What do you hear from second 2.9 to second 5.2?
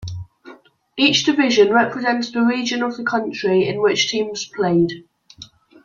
the country in which teams played.